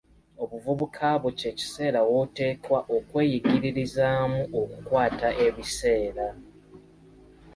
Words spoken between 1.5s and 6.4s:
kiseera woteekwa okweyigiririzaamu okukwata ebiseera.